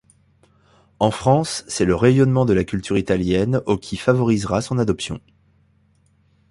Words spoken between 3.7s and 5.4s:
qui favorisa son adoption.